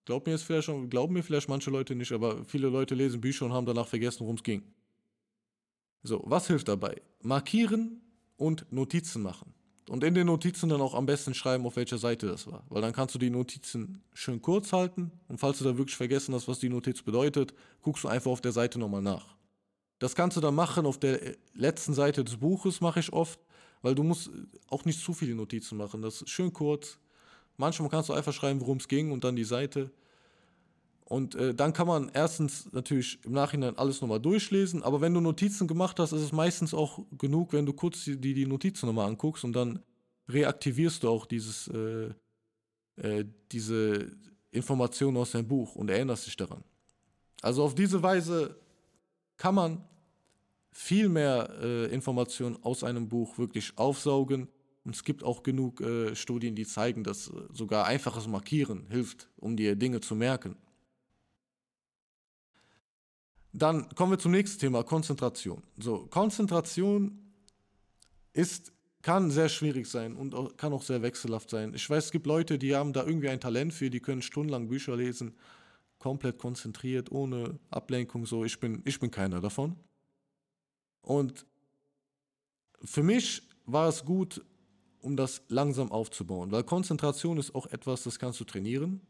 Glaub 0.07 0.27
mir 0.27 0.33
jetzt 0.33 0.43
vielleicht 0.43 0.65
schon, 0.65 0.91
glauben 0.91 1.15
mir 1.15 1.23
vielleicht 1.23 1.49
manche 1.49 1.71
Leute 1.71 1.95
nicht, 1.95 2.11
aber 2.11 2.45
viele 2.45 2.69
Leute 2.69 2.97
lesen 2.97 3.21
Bücher 3.21 3.45
und 3.45 3.53
haben 3.53 3.65
danach 3.65 3.87
vergessen, 3.87 4.23
worum 4.23 4.35
es 4.35 4.43
ging. 4.43 4.65
So, 6.03 6.21
was 6.27 6.49
hilft 6.49 6.67
dabei? 6.67 7.01
Markieren 7.23 8.03
und 8.37 8.67
Notizen 8.73 9.23
machen. 9.23 9.55
Und 9.89 10.03
in 10.03 10.15
den 10.15 10.27
Notizen 10.27 10.71
dann 10.71 10.81
auch 10.81 10.95
am 10.95 11.05
besten 11.05 11.35
schreiben, 11.35 11.67
auf 11.67 11.77
welcher 11.77 11.99
Seite 11.99 12.27
das 12.27 12.47
war. 12.47 12.65
Weil 12.71 12.81
dann 12.81 12.93
kannst 12.93 13.15
du 13.15 13.19
die 13.19 13.29
Notizen 13.29 14.03
schön 14.15 14.41
kurz 14.41 14.73
halten 14.73 15.13
und 15.29 15.39
falls 15.39 15.59
du 15.59 15.65
da 15.65 15.77
wirklich 15.77 15.97
vergessen 15.97 16.35
hast, 16.35 16.49
was 16.49 16.59
die 16.59 16.71
Notiz 16.71 17.03
bedeutet, 17.03 17.53
guckst 17.83 18.05
du 18.05 18.09
einfach 18.09 18.31
auf 18.31 18.41
der 18.41 18.53
Seite 18.53 18.79
nochmal 18.79 19.03
nach. 19.03 19.37
Das 19.99 20.15
kannst 20.15 20.37
du 20.37 20.41
dann 20.41 20.55
machen 20.55 20.87
auf 20.87 20.99
der 20.99 21.37
letzten 21.53 21.93
Seite 21.93 22.25
des 22.25 22.39
Buches, 22.39 22.81
mache 22.81 23.01
ich 23.01 23.13
oft, 23.13 23.39
weil 23.83 23.95
du 23.95 24.03
musst 24.03 24.31
auch 24.69 24.85
nicht 24.87 25.01
zu 25.01 25.13
viele 25.13 25.35
Notizen 25.35 25.77
machen. 25.77 26.01
Das 26.01 26.23
ist 26.23 26.31
schön 26.31 26.53
kurz. 26.53 26.99
Manchmal 27.57 27.91
kannst 27.91 28.09
du 28.09 28.15
einfach 28.15 28.33
schreiben, 28.33 28.61
worum 28.61 28.79
es 28.79 28.89
ging 28.89 29.13
und 29.13 29.23
dann 29.23 29.37
die 29.37 29.45
Seite. 29.45 29.91
Und 31.05 31.35
äh, 31.35 31.55
dann 31.55 31.73
kann 31.75 31.87
man 31.87 32.11
erstens 32.15 32.73
natürlich 32.73 33.23
im 33.25 33.33
Nachhinein 33.33 33.77
alles 33.77 34.01
nochmal 34.01 34.21
durchlesen, 34.21 34.83
aber 34.83 35.01
wenn 35.03 35.13
du 35.13 35.21
Notizen 35.21 35.69
gemacht 35.69 36.01
hast, 36.01 36.13
ist 36.13 36.23
es 36.23 36.33
meistens 36.33 36.73
auch 36.73 37.01
genug, 37.19 37.53
wenn 37.53 37.67
du 37.67 37.75
kurz 37.75 38.05
die, 38.05 38.19
die 38.19 38.47
Notizen 38.47 38.87
nochmal 38.87 39.09
anguckst 39.09 39.45
und 39.45 39.53
dann 39.53 39.81
reaktivierst 40.29 41.03
du 41.03 41.11
auch 41.11 41.27
dieses, 41.27 41.69
äh, 41.69 42.15
äh, 42.97 43.25
diese 43.53 44.11
Information 44.51 45.17
aus 45.17 45.33
deinem 45.33 45.49
Buch 45.49 45.75
und 45.75 45.91
erinnerst 45.91 46.27
dich 46.27 46.37
daran. 46.37 46.65
Also 47.43 47.63
auf 47.63 47.75
diese 47.75 48.03
Weise 48.03 48.57
kann 49.37 49.55
man 49.55 49.85
viel 50.73 51.09
mehr 51.09 51.51
äh, 51.61 51.87
Informationen 51.93 52.57
aus 52.63 52.83
einem 52.83 53.09
Buch 53.09 53.39
wirklich 53.39 53.77
aufsaugen. 53.77 54.49
Und 54.85 54.95
es 54.95 55.05
gibt 55.05 55.23
auch 55.23 55.43
genug 55.43 55.81
äh, 55.81 56.15
Studien, 56.15 56.55
die 56.55 56.67
zeigen, 56.67 57.05
dass 57.05 57.29
äh, 57.29 57.33
sogar 57.53 57.87
einfaches 57.87 58.27
Markieren 58.27 58.87
hilft, 58.89 59.29
um 59.37 59.57
dir 59.57 59.77
Dinge 59.77 60.01
zu 60.01 60.15
merken. 60.15 60.57
Dann 63.57 63.89
kommen 63.95 64.11
wir 64.11 64.19
zum 64.19 64.33
nächsten 64.33 64.59
Thema, 64.59 64.83
Konzentration. 64.83 65.63
So, 65.79 66.07
Konzentration 66.11 67.21
ist, 68.33 68.73
kann 69.01 69.31
sehr 69.31 69.49
schwierig 69.49 69.87
sein 69.87 70.17
und 70.17 70.35
auch, 70.35 70.57
kann 70.57 70.73
auch 70.73 70.83
sehr 70.83 71.03
wechselhaft 71.03 71.51
sein. 71.51 71.73
Ich 71.73 71.89
weiß, 71.89 72.07
es 72.07 72.11
gibt 72.11 72.27
Leute, 72.27 72.59
die 72.59 72.75
haben 72.75 72.93
da 72.93 73.05
irgendwie 73.05 73.29
ein 73.29 73.39
Talent 73.39 73.73
für, 73.73 73.91
die 73.91 74.01
können 74.01 74.23
stundenlang 74.23 74.67
Bücher 74.67 74.97
lesen, 74.97 75.37
komplett 76.01 76.39
konzentriert, 76.39 77.13
ohne 77.13 77.61
Ablenkung. 77.71 78.27
So, 78.27 78.45
ich 78.45 78.59
bin, 78.59 78.83
ich 78.85 78.99
bin 78.99 79.13
keiner 79.13 79.41
davon. 79.41 79.77
Und 81.01 81.47
für 82.83 83.05
mich 83.05 83.49
war 83.67 83.89
es 83.89 84.05
gut, 84.05 84.45
um 85.01 85.17
das 85.17 85.43
langsam 85.47 85.93
aufzubauen, 85.93 86.51
weil 86.51 86.65
Konzentration 86.65 87.39
ist 87.39 87.55
auch 87.55 87.67
etwas, 87.67 88.03
das 88.03 88.19
kannst 88.19 88.41
du 88.41 88.45
trainieren. 88.45 89.01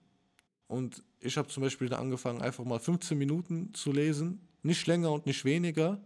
Und 0.75 1.05
ich 1.21 1.39
habe 1.39 1.47
zum 1.47 1.63
Beispiel 1.63 1.95
angefangen, 1.95 2.43
einfach 2.43 2.65
mal 2.65 2.81
15 2.81 3.17
Minuten 3.17 3.73
zu 3.75 3.93
lesen, 3.93 4.41
nicht 4.65 4.85
länger 4.89 5.13
und 5.13 5.25
nicht 5.25 5.45
weniger. 5.45 6.01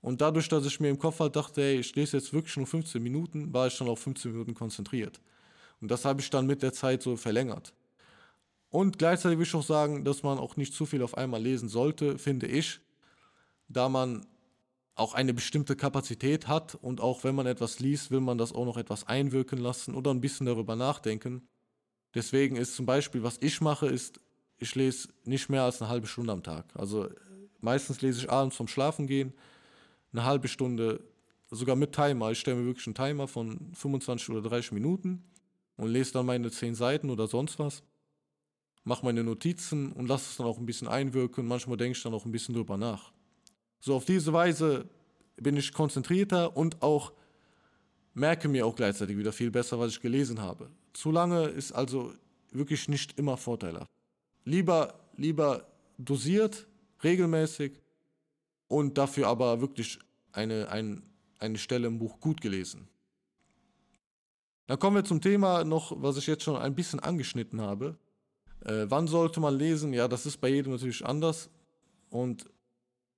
Und 0.00 0.20
dadurch, 0.20 0.48
dass 0.48 0.66
ich 0.66 0.80
mir 0.80 0.88
im 0.88 0.98
Kopf 0.98 1.20
halt 1.20 1.36
dachte, 1.36 1.62
ey, 1.62 1.78
ich 1.78 1.94
lese 1.94 2.16
jetzt 2.16 2.32
wirklich 2.32 2.56
nur 2.56 2.66
15 2.66 3.00
Minuten, 3.00 3.52
war 3.52 3.68
ich 3.68 3.78
dann 3.78 3.86
auf 3.86 4.00
15 4.00 4.32
Minuten 4.32 4.52
konzentriert. 4.52 5.20
Und 5.80 5.92
das 5.92 6.04
habe 6.04 6.20
ich 6.20 6.28
dann 6.28 6.44
mit 6.44 6.60
der 6.64 6.72
Zeit 6.72 7.04
so 7.04 7.16
verlängert. 7.16 7.72
Und 8.68 8.98
gleichzeitig 8.98 9.38
will 9.38 9.46
ich 9.46 9.54
auch 9.54 9.62
sagen, 9.62 10.04
dass 10.04 10.24
man 10.24 10.38
auch 10.38 10.56
nicht 10.56 10.74
zu 10.74 10.86
viel 10.86 11.00
auf 11.00 11.16
einmal 11.16 11.40
lesen 11.40 11.68
sollte, 11.68 12.18
finde 12.18 12.48
ich, 12.48 12.80
da 13.68 13.88
man 13.88 14.26
auch 14.96 15.14
eine 15.14 15.34
bestimmte 15.34 15.76
Kapazität 15.76 16.48
hat 16.48 16.74
und 16.74 17.00
auch 17.00 17.22
wenn 17.22 17.36
man 17.36 17.46
etwas 17.46 17.78
liest, 17.78 18.10
will 18.10 18.20
man 18.20 18.38
das 18.38 18.52
auch 18.52 18.64
noch 18.64 18.76
etwas 18.76 19.06
einwirken 19.06 19.60
lassen 19.60 19.94
oder 19.94 20.10
ein 20.10 20.20
bisschen 20.20 20.46
darüber 20.46 20.74
nachdenken. 20.74 21.46
Deswegen 22.14 22.56
ist 22.56 22.76
zum 22.76 22.86
Beispiel, 22.86 23.22
was 23.22 23.38
ich 23.40 23.60
mache, 23.60 23.86
ist, 23.86 24.20
ich 24.58 24.74
lese 24.74 25.08
nicht 25.24 25.48
mehr 25.48 25.62
als 25.62 25.82
eine 25.82 25.90
halbe 25.90 26.06
Stunde 26.06 26.32
am 26.32 26.42
Tag. 26.42 26.66
Also 26.74 27.08
meistens 27.60 28.00
lese 28.02 28.20
ich 28.20 28.30
abends 28.30 28.56
vom 28.56 28.68
Schlafen 28.68 29.06
gehen 29.06 29.32
eine 30.14 30.24
halbe 30.24 30.48
Stunde, 30.48 31.00
sogar 31.50 31.76
mit 31.76 31.92
Timer. 31.92 32.30
Ich 32.30 32.38
stelle 32.38 32.56
mir 32.56 32.66
wirklich 32.66 32.86
einen 32.86 32.94
Timer 32.94 33.28
von 33.28 33.72
25 33.74 34.30
oder 34.30 34.48
30 34.48 34.72
Minuten 34.72 35.24
und 35.76 35.88
lese 35.88 36.12
dann 36.12 36.26
meine 36.26 36.50
10 36.50 36.74
Seiten 36.74 37.10
oder 37.10 37.26
sonst 37.26 37.58
was. 37.58 37.82
Mache 38.84 39.04
meine 39.04 39.24
Notizen 39.24 39.92
und 39.92 40.06
lasse 40.06 40.30
es 40.30 40.36
dann 40.36 40.46
auch 40.46 40.58
ein 40.58 40.66
bisschen 40.66 40.88
einwirken. 40.88 41.46
Manchmal 41.46 41.76
denke 41.76 41.96
ich 41.96 42.02
dann 42.02 42.14
auch 42.14 42.24
ein 42.24 42.32
bisschen 42.32 42.54
drüber 42.54 42.76
nach. 42.76 43.12
So 43.80 43.94
auf 43.94 44.04
diese 44.04 44.32
Weise 44.32 44.88
bin 45.36 45.56
ich 45.56 45.72
konzentrierter 45.72 46.56
und 46.56 46.82
auch 46.82 47.12
merke 48.12 48.48
mir 48.48 48.66
auch 48.66 48.76
gleichzeitig 48.76 49.16
wieder 49.16 49.32
viel 49.32 49.50
besser, 49.50 49.78
was 49.78 49.92
ich 49.92 50.00
gelesen 50.00 50.40
habe. 50.40 50.70
Zu 50.94 51.10
lange 51.10 51.44
ist 51.48 51.72
also 51.72 52.14
wirklich 52.50 52.88
nicht 52.88 53.18
immer 53.18 53.36
vorteilhaft. 53.36 53.92
Lieber, 54.44 54.94
lieber 55.16 55.66
dosiert, 55.98 56.66
regelmäßig 57.02 57.80
und 58.68 58.96
dafür 58.96 59.28
aber 59.28 59.60
wirklich 59.60 59.98
eine, 60.32 60.68
ein, 60.68 61.02
eine 61.38 61.58
Stelle 61.58 61.86
im 61.88 61.98
Buch 61.98 62.20
gut 62.20 62.40
gelesen. 62.40 62.88
Dann 64.66 64.78
kommen 64.78 64.96
wir 64.96 65.04
zum 65.04 65.20
Thema 65.20 65.64
noch, 65.64 65.92
was 66.00 66.16
ich 66.16 66.26
jetzt 66.26 66.44
schon 66.44 66.56
ein 66.56 66.74
bisschen 66.74 67.00
angeschnitten 67.00 67.60
habe. 67.60 67.98
Äh, 68.64 68.86
wann 68.88 69.06
sollte 69.06 69.40
man 69.40 69.58
lesen? 69.58 69.92
Ja, 69.92 70.08
das 70.08 70.24
ist 70.24 70.38
bei 70.38 70.48
jedem 70.48 70.72
natürlich 70.72 71.04
anders. 71.04 71.50
Und 72.08 72.46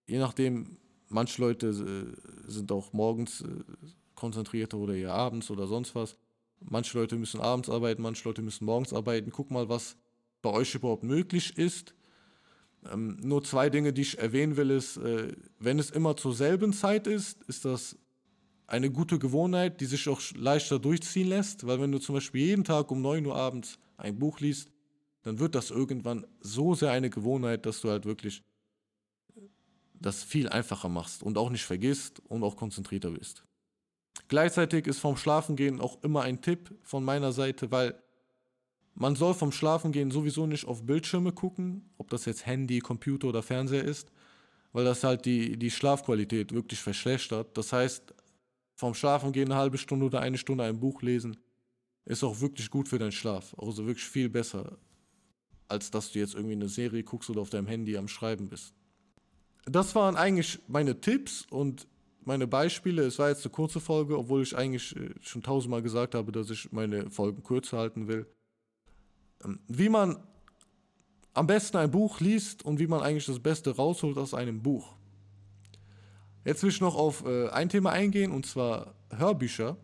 je 0.07 0.19
nachdem, 0.19 0.79
manche 1.09 1.41
Leute 1.41 1.69
äh, 1.69 2.51
sind 2.51 2.73
auch 2.73 2.93
morgens 2.93 3.43
äh, 3.43 3.47
konzentrierter 4.15 4.79
oder 4.79 4.95
eher 4.95 5.13
abends 5.13 5.51
oder 5.51 5.67
sonst 5.67 5.95
was. 5.95 6.17
Manche 6.61 6.99
Leute 6.99 7.17
müssen 7.17 7.41
abends 7.41 7.69
arbeiten, 7.69 8.03
manche 8.03 8.25
Leute 8.29 8.43
müssen 8.43 8.65
morgens 8.65 8.93
arbeiten. 8.93 9.31
Guck 9.31 9.51
mal, 9.51 9.69
was 9.69 9.97
bei 10.43 10.51
euch 10.51 10.75
überhaupt 10.75 11.03
möglich 11.03 11.57
ist. 11.59 11.95
Ähm, 12.93 13.17
nur 13.23 13.43
zwei 13.43 13.71
Dinge, 13.71 13.93
die 13.93 14.03
ich 14.03 14.19
erwähnen 14.19 14.57
will, 14.57 14.71
ist, 14.71 14.97
äh, 14.97 15.33
wenn 15.59 15.79
es 15.79 15.91
immer 15.91 16.17
zur 16.17 16.35
selben 16.35 16.73
Zeit 16.73 17.07
ist, 17.07 17.43
ist 17.45 17.65
das 17.65 17.97
eine 18.67 18.91
gute 18.91 19.19
Gewohnheit, 19.19 19.81
die 19.81 19.87
sich 19.87 20.09
auch 20.09 20.21
leichter 20.35 20.79
durchziehen 20.79 21.29
lässt, 21.29 21.67
weil 21.67 21.81
wenn 21.81 21.93
du 21.93 21.99
zum 21.99 22.15
Beispiel 22.15 22.47
jeden 22.47 22.65
Tag 22.65 22.91
um 22.91 23.01
9 23.01 23.25
Uhr 23.27 23.37
abends 23.37 23.79
ein 23.97 24.19
Buch 24.19 24.41
liest, 24.41 24.71
dann 25.23 25.39
wird 25.39 25.55
das 25.55 25.71
irgendwann 25.71 26.27
so 26.41 26.75
sehr 26.75 26.91
eine 26.91 27.11
Gewohnheit, 27.11 27.67
dass 27.67 27.81
du 27.81 27.91
halt 27.91 28.05
wirklich 28.05 28.43
das 29.95 30.23
viel 30.23 30.49
einfacher 30.49 30.89
machst 30.89 31.23
und 31.23 31.39
auch 31.39 31.51
nicht 31.51 31.65
vergisst 31.65 32.21
und 32.29 32.43
auch 32.43 32.57
konzentrierter 32.57 33.11
bist. 33.11 33.45
Gleichzeitig 34.29 34.87
ist 34.87 34.99
vom 34.99 35.17
Schlafengehen 35.17 35.81
auch 35.81 36.03
immer 36.03 36.23
ein 36.23 36.41
Tipp 36.41 36.75
von 36.83 37.05
meiner 37.05 37.33
Seite, 37.33 37.71
weil 37.71 37.95
man 38.95 39.15
soll 39.15 39.35
vom 39.35 39.53
Schlafengehen 39.53 40.11
sowieso 40.11 40.47
nicht 40.47 40.67
auf 40.67 40.85
Bildschirme 40.85 41.33
gucken, 41.33 41.91
ob 41.99 42.11
das 42.11 42.25
jetzt 42.25 42.47
Handy, 42.47 42.81
Computer 42.81 43.29
oder 43.29 43.43
Fernseher 43.43 43.85
ist, 43.85 44.11
weil 44.73 44.85
das 44.85 45.05
halt 45.05 45.27
die, 45.27 45.59
die 45.59 45.71
Schlafqualität 45.71 46.53
wirklich 46.53 46.81
verschlechtert. 46.81 47.57
Das 47.57 47.73
heißt, 47.73 48.15
vom 48.75 48.95
Schlafengehen 48.95 49.51
eine 49.51 49.61
halbe 49.61 49.79
Stunde 49.79 50.07
oder 50.07 50.21
eine 50.21 50.39
Stunde 50.39 50.65
ein 50.65 50.81
Buch 50.81 51.03
lesen, 51.03 51.37
ist 52.05 52.25
auch 52.25 52.41
wirklich 52.41 52.71
gut 52.71 52.89
für 52.89 52.99
deinen 52.99 53.13
Schlaf. 53.13 53.55
Also 53.59 53.87
wirklich 53.87 54.07
viel 54.07 54.29
besser, 54.29 54.79
als 55.69 55.91
dass 55.91 56.13
du 56.13 56.19
jetzt 56.19 56.35
irgendwie 56.35 56.55
eine 56.55 56.69
Serie 56.69 57.03
guckst 57.03 57.29
oder 57.31 57.41
auf 57.43 57.51
deinem 57.51 57.67
Handy 57.67 57.97
am 57.97 58.09
Schreiben 58.09 58.49
bist. 58.49 58.75
Das 59.67 59.95
waren 59.95 60.17
eigentlich 60.17 60.61
meine 60.69 61.01
Tipps 61.01 61.47
und 61.51 61.87
meine 62.27 62.47
Beispiele. 62.47 63.05
Es 63.05 63.19
war 63.19 63.29
jetzt 63.29 63.45
eine 63.45 63.53
kurze 63.53 63.81
Folge, 63.81 64.19
obwohl 64.19 64.43
ich 64.43 64.57
eigentlich 64.57 64.97
äh, 64.97 65.15
schon 65.21 65.43
tausendmal 65.43 65.83
gesagt 65.83 66.15
habe, 66.15 66.33
dass 66.33 66.51
ich 66.51 66.73
meine 66.73 67.11
Folgen 67.11 67.43
kürzer 67.43 67.79
halten 67.79 68.09
will. 68.09 68.27
Ähm, 69.45 69.61
wie 69.69 69.89
man 69.89 70.23
am 71.33 71.47
besten 71.47 71.77
ein 71.77 71.91
Buch 71.91 72.21
liest 72.21 72.65
und 72.65 72.79
wie 72.79 72.87
man 72.87 73.03
eigentlich 73.03 73.27
das 73.27 73.41
Beste 73.41 73.77
rausholt 73.77 74.19
aus 74.19 74.35
einem 74.35 74.63
Buch. 74.63 74.95
Jetzt 76.45 76.63
will 76.63 76.71
ich 76.71 76.81
noch 76.81 76.97
auf 76.97 77.25
äh, 77.25 77.49
ein 77.49 77.69
Thema 77.69 77.91
eingehen 77.91 78.33
und 78.33 78.47
zwar 78.47 78.95
Hörbücher. 79.11 79.77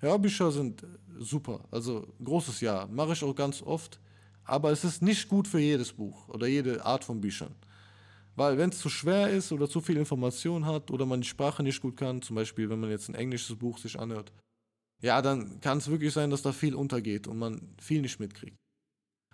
Hörbücher 0.00 0.50
sind 0.52 0.86
super, 1.18 1.64
also 1.70 2.06
großes 2.22 2.60
Ja, 2.60 2.86
mache 2.90 3.12
ich 3.12 3.24
auch 3.24 3.34
ganz 3.34 3.62
oft, 3.62 4.00
aber 4.44 4.70
es 4.70 4.84
ist 4.84 5.02
nicht 5.02 5.28
gut 5.28 5.48
für 5.48 5.58
jedes 5.58 5.92
Buch 5.92 6.28
oder 6.28 6.46
jede 6.46 6.84
Art 6.84 7.04
von 7.04 7.20
Büchern. 7.20 7.54
Weil 8.38 8.56
wenn 8.56 8.70
es 8.70 8.78
zu 8.78 8.88
schwer 8.88 9.30
ist 9.30 9.50
oder 9.50 9.68
zu 9.68 9.80
viel 9.80 9.96
Information 9.96 10.64
hat 10.64 10.92
oder 10.92 11.04
man 11.06 11.22
die 11.22 11.26
Sprache 11.26 11.64
nicht 11.64 11.82
gut 11.82 11.96
kann, 11.96 12.22
zum 12.22 12.36
Beispiel 12.36 12.70
wenn 12.70 12.78
man 12.78 12.88
jetzt 12.88 13.08
ein 13.08 13.16
englisches 13.16 13.56
Buch 13.56 13.78
sich 13.78 13.98
anhört, 13.98 14.32
ja, 15.02 15.20
dann 15.22 15.60
kann 15.60 15.78
es 15.78 15.90
wirklich 15.90 16.12
sein, 16.12 16.30
dass 16.30 16.42
da 16.42 16.52
viel 16.52 16.76
untergeht 16.76 17.26
und 17.26 17.36
man 17.36 17.74
viel 17.80 18.00
nicht 18.00 18.20
mitkriegt. 18.20 18.56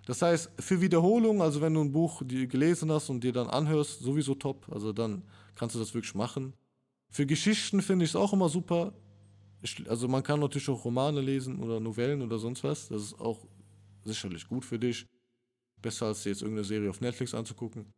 Das 0.06 0.22
heißt, 0.22 0.52
für 0.58 0.80
Wiederholung, 0.80 1.42
also 1.42 1.60
wenn 1.60 1.74
du 1.74 1.82
ein 1.82 1.92
Buch 1.92 2.22
gelesen 2.26 2.90
hast 2.90 3.10
und 3.10 3.22
dir 3.22 3.32
dann 3.32 3.48
anhörst, 3.48 4.00
sowieso 4.00 4.34
top. 4.36 4.66
Also 4.70 4.94
dann 4.94 5.22
kannst 5.54 5.74
du 5.74 5.80
das 5.80 5.92
wirklich 5.92 6.14
machen. 6.14 6.54
Für 7.10 7.26
Geschichten 7.26 7.82
finde 7.82 8.06
ich 8.06 8.12
es 8.12 8.16
auch 8.16 8.32
immer 8.32 8.48
super. 8.48 8.94
Also 9.86 10.08
man 10.08 10.22
kann 10.22 10.40
natürlich 10.40 10.68
auch 10.70 10.82
Romane 10.82 11.20
lesen 11.20 11.58
oder 11.58 11.78
Novellen 11.78 12.22
oder 12.22 12.38
sonst 12.38 12.64
was. 12.64 12.88
Das 12.88 13.02
ist 13.02 13.20
auch 13.20 13.46
sicherlich 14.04 14.48
gut 14.48 14.64
für 14.64 14.78
dich. 14.78 15.06
Besser 15.82 16.06
als 16.06 16.22
dir 16.22 16.30
jetzt 16.30 16.40
irgendeine 16.40 16.64
Serie 16.64 16.88
auf 16.88 17.02
Netflix 17.02 17.34
anzugucken. 17.34 17.92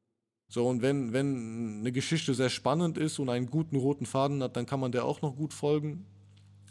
So, 0.49 0.67
und 0.67 0.83
wenn, 0.83 1.13
wenn 1.13 1.81
eine 1.81 1.93
Geschichte 1.93 2.35
sehr 2.35 2.51
spannend 2.51 2.99
ist 2.99 3.19
und 3.19 3.29
einen 3.29 3.51
guten 3.51 3.77
roten 3.77 4.07
Faden 4.07 4.43
hat, 4.43 4.57
dann 4.57 4.67
kann 4.67 4.81
man 4.81 4.93
der 4.93 5.05
auch 5.05 5.23
noch 5.23 5.37
gut 5.37 5.53
folgen. 5.53 6.07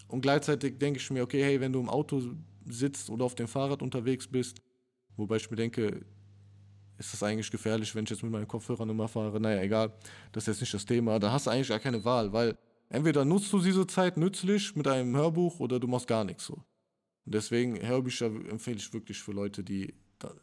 Und 0.07 0.21
gleichzeitig 0.21 0.77
denke 0.77 0.99
ich 0.99 1.09
mir, 1.11 1.23
okay, 1.23 1.43
hey, 1.43 1.59
wenn 1.59 1.73
du 1.73 1.79
im 1.79 1.89
Auto 1.89 2.21
sitzt 2.65 3.09
oder 3.09 3.25
auf 3.25 3.35
dem 3.35 3.47
Fahrrad 3.47 3.81
unterwegs 3.81 4.27
bist, 4.27 4.61
Wobei 5.17 5.37
ich 5.37 5.49
mir 5.49 5.57
denke, 5.57 6.05
ist 6.97 7.13
das 7.13 7.23
eigentlich 7.23 7.51
gefährlich, 7.51 7.93
wenn 7.95 8.03
ich 8.03 8.09
jetzt 8.09 8.23
mit 8.23 8.31
meinen 8.31 8.47
Kopfhörern 8.47 8.89
immer 8.89 9.07
fahre? 9.07 9.39
Naja, 9.39 9.61
egal, 9.61 9.93
das 10.31 10.43
ist 10.43 10.47
jetzt 10.47 10.61
nicht 10.61 10.73
das 10.73 10.85
Thema. 10.85 11.19
Da 11.19 11.31
hast 11.31 11.47
du 11.47 11.51
eigentlich 11.51 11.69
gar 11.69 11.79
keine 11.79 12.03
Wahl, 12.03 12.31
weil 12.33 12.57
entweder 12.89 13.25
nutzt 13.25 13.51
du 13.53 13.59
diese 13.59 13.87
Zeit 13.87 14.17
nützlich 14.17 14.75
mit 14.75 14.87
einem 14.87 15.15
Hörbuch 15.15 15.59
oder 15.59 15.79
du 15.79 15.87
machst 15.87 16.07
gar 16.07 16.23
nichts 16.23 16.45
so. 16.45 16.55
Und 17.25 17.33
deswegen 17.33 17.81
Hörbücher 17.81 18.27
empfehle 18.27 18.77
ich 18.77 18.93
wirklich 18.93 19.21
für 19.21 19.31
Leute, 19.31 19.63
die 19.63 19.93
da, 20.19 20.33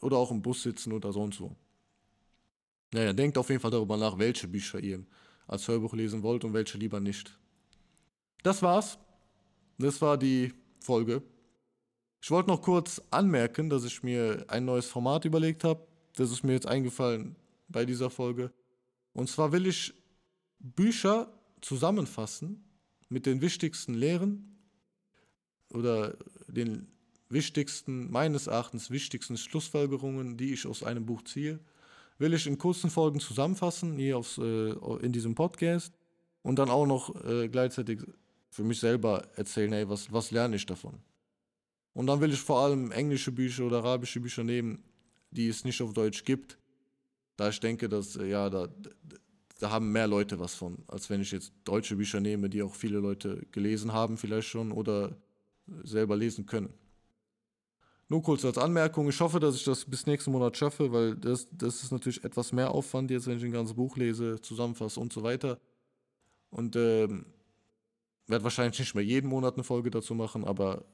oder 0.00 0.16
auch 0.16 0.30
im 0.30 0.42
Bus 0.42 0.62
sitzen 0.62 0.92
oder 0.92 1.12
sonst 1.12 1.40
wo. 1.40 1.54
Naja, 2.92 3.12
denkt 3.12 3.36
auf 3.38 3.48
jeden 3.48 3.60
Fall 3.60 3.70
darüber 3.70 3.96
nach, 3.96 4.18
welche 4.18 4.48
Bücher 4.48 4.78
ihr 4.80 5.04
als 5.46 5.66
Hörbuch 5.68 5.94
lesen 5.94 6.22
wollt 6.22 6.44
und 6.44 6.52
welche 6.52 6.78
lieber 6.78 7.00
nicht. 7.00 7.38
Das 8.42 8.62
war's. 8.62 8.98
Das 9.78 10.00
war 10.00 10.16
die 10.16 10.52
Folge. 10.80 11.22
Ich 12.22 12.30
wollte 12.30 12.48
noch 12.48 12.62
kurz 12.62 13.00
anmerken, 13.10 13.68
dass 13.68 13.84
ich 13.84 14.02
mir 14.02 14.44
ein 14.48 14.64
neues 14.64 14.86
Format 14.86 15.24
überlegt 15.24 15.64
habe. 15.64 15.86
Das 16.14 16.30
ist 16.30 16.42
mir 16.42 16.52
jetzt 16.52 16.66
eingefallen 16.66 17.36
bei 17.68 17.84
dieser 17.84 18.10
Folge. 18.10 18.52
Und 19.12 19.28
zwar 19.28 19.52
will 19.52 19.66
ich 19.66 19.94
Bücher 20.58 21.32
zusammenfassen 21.60 22.64
mit 23.08 23.26
den 23.26 23.40
wichtigsten 23.40 23.94
Lehren 23.94 24.58
oder 25.70 26.16
den 26.48 26.88
wichtigsten, 27.28 28.10
meines 28.10 28.46
Erachtens 28.46 28.90
wichtigsten 28.90 29.36
Schlussfolgerungen, 29.36 30.36
die 30.36 30.52
ich 30.52 30.66
aus 30.66 30.82
einem 30.82 31.06
Buch 31.06 31.22
ziehe, 31.22 31.60
will 32.18 32.34
ich 32.34 32.46
in 32.46 32.58
kurzen 32.58 32.90
Folgen 32.90 33.20
zusammenfassen, 33.20 33.96
hier 33.96 34.18
aufs, 34.18 34.38
äh, 34.38 34.70
in 35.00 35.12
diesem 35.12 35.34
Podcast 35.34 35.92
und 36.42 36.58
dann 36.58 36.70
auch 36.70 36.86
noch 36.86 37.14
äh, 37.24 37.48
gleichzeitig 37.48 38.00
für 38.50 38.64
mich 38.64 38.80
selber 38.80 39.22
erzählen, 39.36 39.72
hey, 39.72 39.88
was, 39.88 40.12
was 40.12 40.30
lerne 40.30 40.56
ich 40.56 40.66
davon? 40.66 40.98
Und 41.92 42.06
dann 42.06 42.20
will 42.20 42.32
ich 42.32 42.40
vor 42.40 42.60
allem 42.60 42.90
englische 42.90 43.32
Bücher 43.32 43.64
oder 43.64 43.78
arabische 43.78 44.20
Bücher 44.20 44.44
nehmen, 44.44 44.82
die 45.30 45.48
es 45.48 45.64
nicht 45.64 45.80
auf 45.82 45.92
Deutsch 45.92 46.24
gibt. 46.24 46.58
Da 47.36 47.48
ich 47.48 47.60
denke, 47.60 47.88
dass, 47.88 48.16
äh, 48.16 48.28
ja, 48.28 48.48
da, 48.48 48.68
da 49.58 49.70
haben 49.70 49.92
mehr 49.92 50.06
Leute 50.06 50.38
was 50.38 50.54
von, 50.54 50.78
als 50.88 51.10
wenn 51.10 51.20
ich 51.20 51.32
jetzt 51.32 51.52
deutsche 51.64 51.96
Bücher 51.96 52.20
nehme, 52.20 52.48
die 52.48 52.62
auch 52.62 52.74
viele 52.74 52.98
Leute 52.98 53.46
gelesen 53.52 53.92
haben, 53.92 54.16
vielleicht 54.16 54.48
schon 54.48 54.72
oder 54.72 55.16
selber 55.82 56.16
lesen 56.16 56.46
können. 56.46 56.72
Nur 58.08 58.22
kurz 58.22 58.44
als 58.44 58.58
Anmerkung, 58.58 59.08
ich 59.08 59.20
hoffe, 59.20 59.40
dass 59.40 59.56
ich 59.56 59.64
das 59.64 59.84
bis 59.84 60.06
nächsten 60.06 60.30
Monat 60.30 60.56
schaffe, 60.56 60.92
weil 60.92 61.16
das, 61.16 61.48
das 61.50 61.82
ist 61.82 61.90
natürlich 61.90 62.22
etwas 62.22 62.52
mehr 62.52 62.70
Aufwand, 62.70 63.10
jetzt 63.10 63.26
wenn 63.26 63.38
ich 63.38 63.44
ein 63.44 63.52
ganzes 63.52 63.74
Buch 63.74 63.96
lese, 63.96 64.40
zusammenfasse 64.40 65.00
und 65.00 65.12
so 65.12 65.22
weiter. 65.22 65.58
Und 66.50 66.76
ähm, 66.76 67.26
werde 68.28 68.44
wahrscheinlich 68.44 68.78
nicht 68.78 68.94
mehr 68.94 69.04
jeden 69.04 69.28
Monat 69.28 69.54
eine 69.54 69.64
Folge 69.64 69.90
dazu 69.90 70.14
machen, 70.14 70.44
aber 70.44 70.84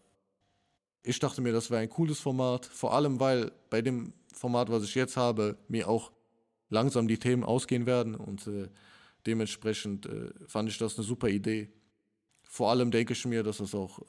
ich 1.02 1.19
dachte 1.19 1.42
mir, 1.42 1.52
das 1.52 1.71
wäre 1.71 1.83
ein 1.83 1.90
cooles 1.90 2.21
Format, 2.21 2.64
vor 2.64 2.95
allem 2.95 3.21
weil 3.21 3.52
bei 3.69 3.83
dem 3.83 4.14
Format, 4.33 4.71
was 4.71 4.85
ich 4.85 4.95
jetzt 4.95 5.16
habe, 5.16 5.59
mir 5.69 5.88
auch 5.88 6.12
langsam 6.71 7.09
die 7.09 7.19
Themen 7.19 7.45
ausgehen 7.45 7.85
werden 7.85 8.14
und 8.14 8.47
äh, 8.47 8.69
Dementsprechend 9.26 10.07
äh, 10.07 10.31
fand 10.47 10.69
ich 10.69 10.78
das 10.78 10.97
eine 10.97 11.07
super 11.07 11.28
Idee. 11.28 11.69
Vor 12.42 12.71
allem 12.71 12.90
denke 12.90 13.12
ich 13.12 13.25
mir, 13.25 13.42
dass 13.42 13.59
das 13.59 13.75
auch 13.75 14.00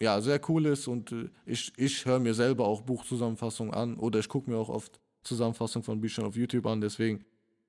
ja, 0.00 0.20
sehr 0.20 0.40
cool 0.48 0.66
ist 0.66 0.88
und 0.88 1.12
äh, 1.12 1.30
ich, 1.46 1.72
ich 1.76 2.04
höre 2.04 2.18
mir 2.18 2.34
selber 2.34 2.66
auch 2.66 2.82
Buchzusammenfassungen 2.82 3.72
an 3.74 3.96
oder 3.96 4.18
ich 4.18 4.28
gucke 4.28 4.50
mir 4.50 4.58
auch 4.58 4.68
oft 4.68 5.00
Zusammenfassungen 5.22 5.84
von 5.84 6.00
Büchern 6.00 6.24
auf 6.24 6.36
YouTube 6.36 6.66
an. 6.66 6.80
Deswegen 6.80 7.24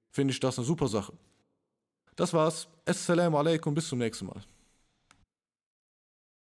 finde 0.10 0.34
ich 0.34 0.40
das 0.40 0.58
eine 0.58 0.66
super 0.66 0.88
Sache. 0.88 1.14
Das 2.16 2.34
war's. 2.34 2.68
Assalamu 2.86 3.38
alaikum, 3.38 3.74
bis 3.74 3.88
zum 3.88 4.00
nächsten 4.00 4.26
Mal. 4.26 4.42